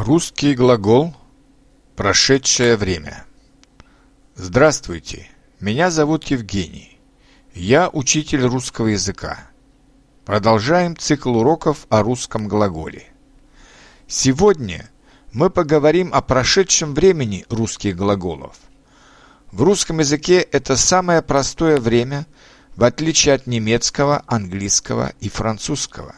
[0.00, 1.12] Русский глагол
[1.96, 3.24] «прошедшее время».
[4.36, 5.28] Здравствуйте,
[5.58, 7.00] меня зовут Евгений.
[7.52, 9.50] Я учитель русского языка.
[10.24, 13.08] Продолжаем цикл уроков о русском глаголе.
[14.06, 14.88] Сегодня
[15.32, 18.56] мы поговорим о прошедшем времени русских глаголов.
[19.50, 22.28] В русском языке это самое простое время,
[22.76, 26.14] в отличие от немецкого, английского и французского.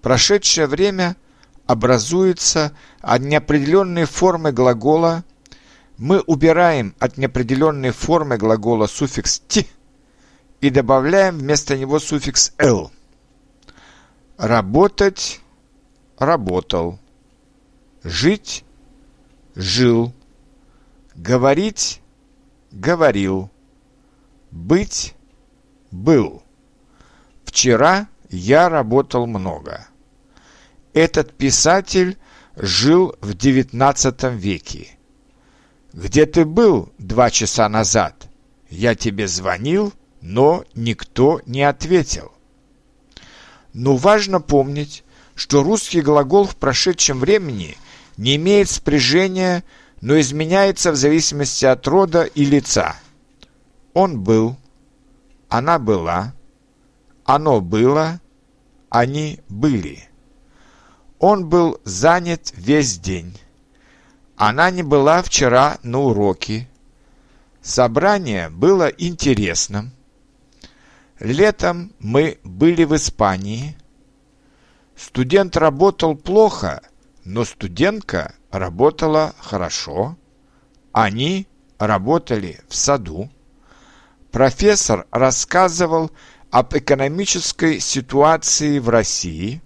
[0.00, 1.16] Прошедшее время–
[1.66, 5.24] образуется от неопределенной формы глагола,
[5.98, 9.66] мы убираем от неопределенной формы глагола суффикс «т»
[10.60, 12.90] и добавляем вместо него суффикс «л».
[14.36, 15.40] Работать–
[16.18, 16.98] работал.
[18.04, 18.64] Жить–
[19.54, 20.12] жил.
[21.14, 22.02] Говорить–
[22.70, 23.50] говорил.
[24.50, 25.14] Быть–
[25.90, 26.42] был.
[27.44, 29.86] Вчера я работал много.
[30.96, 32.16] Этот писатель
[32.56, 34.96] жил в XIX веке.
[35.92, 38.28] «Где ты был два часа назад?
[38.70, 42.32] Я тебе звонил, но никто не ответил».
[43.74, 47.76] Но важно помнить, что русский глагол в прошедшем времени
[48.16, 49.64] не имеет спряжения,
[50.00, 52.96] но изменяется в зависимости от рода и лица.
[53.92, 54.56] Он был,
[55.50, 56.32] она была,
[57.26, 58.18] оно было,
[58.88, 60.08] они были.
[61.18, 63.38] Он был занят весь день.
[64.36, 66.68] Она не была вчера на уроке.
[67.62, 69.92] Собрание было интересным.
[71.18, 73.76] Летом мы были в Испании.
[74.94, 76.82] Студент работал плохо,
[77.24, 80.18] но студентка работала хорошо.
[80.92, 81.46] Они
[81.78, 83.30] работали в саду.
[84.32, 86.10] Профессор рассказывал
[86.50, 89.62] об экономической ситуации в России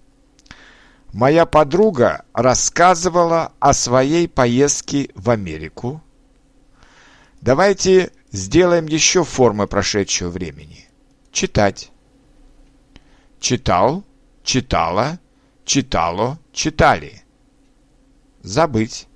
[1.13, 6.01] Моя подруга рассказывала о своей поездке в Америку.
[7.41, 10.87] Давайте сделаем еще формы прошедшего времени.
[11.33, 11.91] Читать.
[13.41, 14.05] Читал,
[14.43, 15.19] читала,
[15.65, 17.23] читало, читали.
[18.41, 19.07] Забыть.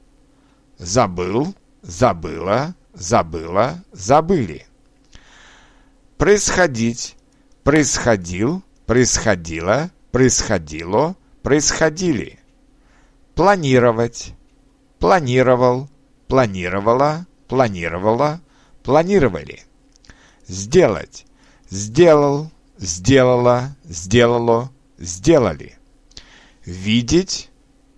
[0.77, 4.67] Забыл, забыла, забыла, забыли.
[6.17, 7.15] Происходить.
[7.63, 12.39] Происходил, происходило, происходило, происходили.
[13.35, 14.33] Планировать.
[14.97, 15.87] Планировал.
[16.27, 17.27] Планировала.
[17.47, 18.41] Планировала.
[18.81, 19.61] Планировали.
[20.47, 21.27] Сделать.
[21.69, 22.49] Сделал.
[22.79, 23.75] Сделала.
[23.83, 24.71] Сделало.
[24.97, 25.77] Сделали.
[26.65, 27.51] Видеть.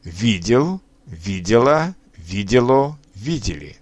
[0.03, 0.81] Видел.
[1.05, 1.95] Видела.
[2.17, 2.99] Видело.
[3.15, 3.77] Видели.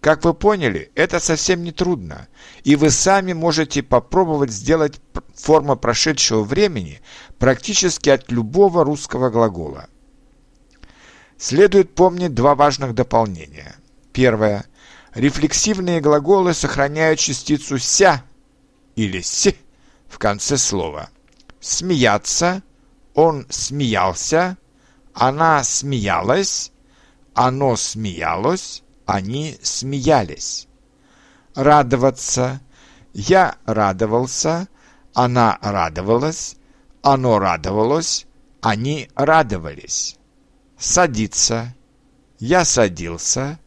[0.00, 2.28] Как вы поняли, это совсем не трудно,
[2.64, 4.98] и вы сами можете попробовать сделать
[5.34, 7.02] форму прошедшего времени
[7.38, 9.88] практически от любого русского глагола.
[11.36, 13.76] Следует помнить два важных дополнения.
[14.12, 14.64] Первое.
[15.14, 18.24] Рефлексивные глаголы сохраняют частицу «ся»
[18.96, 19.52] или «с»
[20.08, 21.10] в конце слова.
[21.60, 22.62] Смеяться,
[23.14, 24.56] он смеялся,
[25.12, 26.72] она смеялась,
[27.34, 30.68] оно смеялось, они смеялись.
[31.56, 32.60] Радоваться.
[33.12, 34.68] Я радовался,
[35.14, 36.54] она радовалась,
[37.02, 38.26] оно радовалось,
[38.60, 40.16] они радовались.
[40.78, 41.74] Садиться.
[42.38, 43.58] Я садился,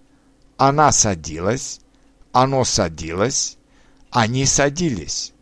[0.56, 1.82] она садилась,
[2.32, 3.58] оно садилось,
[4.12, 5.34] они садились.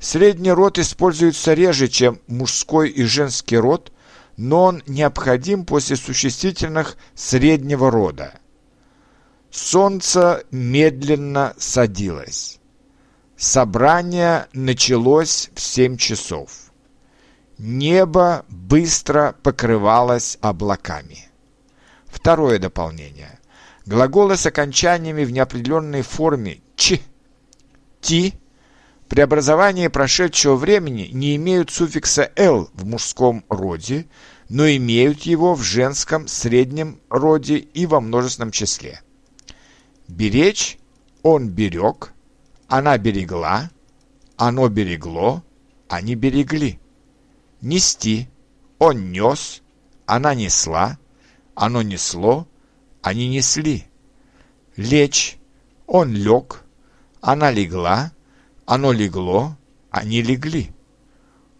[0.00, 3.92] Средний род используется реже, чем мужской и женский род,
[4.36, 8.40] но он необходим после существительных среднего рода.
[9.50, 12.58] Солнце медленно садилось.
[13.36, 16.50] Собрание началось в семь часов.
[17.58, 21.28] Небо быстро покрывалось облаками.
[22.06, 23.38] Второе дополнение.
[23.86, 27.00] Глаголы с окончаниями в неопределенной форме «ч»,
[28.00, 28.34] «ти»
[29.08, 34.06] при образовании прошедшего времени не имеют суффикса «л» в мужском роде,
[34.48, 39.02] но имеют его в женском среднем роде и во множественном числе.
[40.08, 40.78] Беречь
[41.22, 42.12] он берег,
[42.68, 43.70] она берегла,
[44.36, 45.42] оно берегло,
[45.88, 46.78] они берегли.
[47.60, 48.28] Нести
[48.78, 49.62] он нес,
[50.06, 50.98] она несла,
[51.54, 52.46] оно несло,
[53.02, 53.86] они несли.
[54.76, 55.38] Лечь
[55.86, 56.64] он лег,
[57.20, 58.12] она легла,
[58.64, 59.56] оно легло,
[59.90, 60.70] они легли.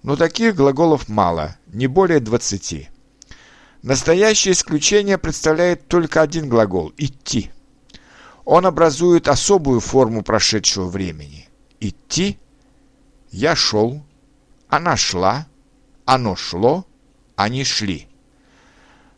[0.02, 2.90] Но таких глаголов мало, не более двадцати.
[3.82, 7.50] Настоящее исключение представляет только один глагол– идти–
[8.46, 11.50] он образует особую форму прошедшего времени.
[11.80, 12.38] Идти–
[13.30, 14.02] я шел,
[14.68, 15.46] она шла,
[16.06, 16.86] оно шло,
[17.34, 18.08] они шли.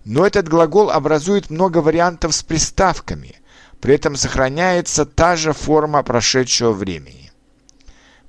[0.05, 3.37] Но этот глагол образует много вариантов с приставками,
[3.81, 7.31] при этом сохраняется та же форма прошедшего времени.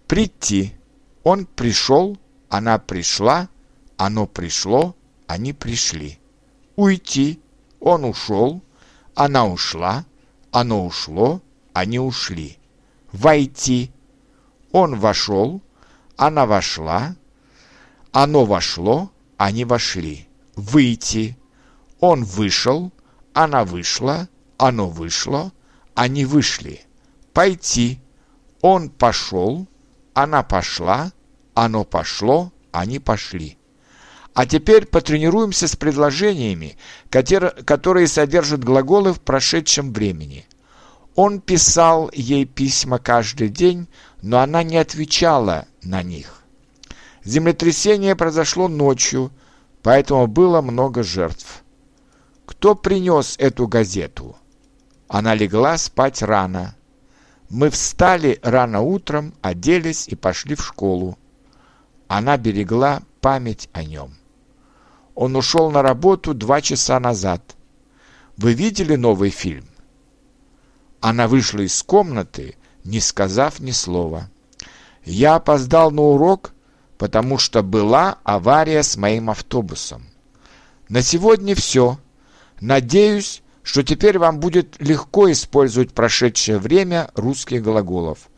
[0.07, 0.75] Прийти.
[1.23, 2.19] Он пришел,
[2.49, 3.49] она пришла,
[3.97, 6.19] оно пришло, они пришли.
[6.75, 7.41] Уйти.
[7.79, 8.61] Он ушел,
[9.15, 10.05] она ушла,
[10.51, 11.41] оно ушло,
[11.73, 12.57] они ушли.
[13.11, 13.91] Войти.
[14.71, 15.61] Он вошел,
[16.17, 17.15] она вошла,
[18.11, 20.27] оно вошло, они вошли.
[20.55, 21.37] Выйти.
[21.99, 22.91] Он вышел,
[23.33, 25.51] она вышла, оно вышло,
[25.95, 26.81] они вышли.
[27.33, 27.99] Пойти.
[28.61, 29.67] Он пошел,
[30.13, 31.11] она пошла,
[31.53, 33.58] оно пошло, они пошли.
[34.33, 36.77] А теперь потренируемся с предложениями,
[37.09, 40.45] которые содержат глаголы в прошедшем времени.
[41.15, 43.87] Он писал ей письма каждый день,
[44.21, 46.43] но она не отвечала на них.
[47.23, 49.31] Землетрясение произошло ночью,
[49.83, 51.63] поэтому было много жертв.
[52.45, 54.37] Кто принес эту газету?
[55.07, 56.75] Она легла спать рано.
[57.49, 61.17] Мы встали рано утром, оделись и пошли в школу.
[62.07, 64.13] Она берегла память о нем.
[65.15, 67.55] Он ушел на работу два часа назад.
[68.37, 69.65] Вы видели новый фильм?
[71.01, 74.29] Она вышла из комнаты, не сказав ни слова.
[75.03, 76.53] Я опоздал на урок,
[76.97, 80.07] потому что была авария с моим автобусом.
[80.89, 81.99] На сегодня все.
[82.59, 88.29] Надеюсь, что теперь вам будет легко использовать прошедшее время русских глаголов.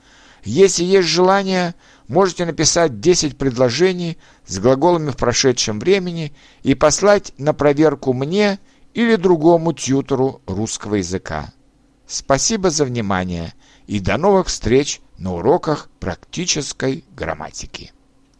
[0.44, 1.76] Если есть желание,
[2.12, 8.60] можете написать 10 предложений с глаголами в прошедшем времени и послать на проверку мне
[8.94, 11.54] или другому тьютору русского языка.
[12.06, 13.54] Спасибо за внимание
[13.88, 17.94] и до новых встреч на уроках практической грамматики.